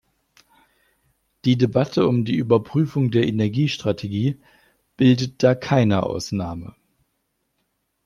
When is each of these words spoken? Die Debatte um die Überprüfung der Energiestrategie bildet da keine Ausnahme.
Die 1.45 1.59
Debatte 1.59 2.07
um 2.07 2.25
die 2.25 2.33
Überprüfung 2.35 3.11
der 3.11 3.27
Energiestrategie 3.27 4.41
bildet 4.97 5.43
da 5.43 5.53
keine 5.53 6.01
Ausnahme. 6.01 6.73